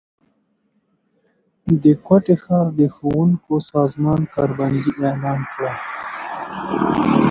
[1.83, 5.71] د کوټي ښار د ښونکو سازمان کار بندي اعلان کړه